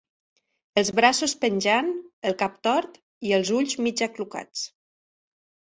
[0.81, 1.91] Els braços penjant,
[2.31, 2.99] el cap tort,
[3.31, 4.69] i els ulls mig aclucats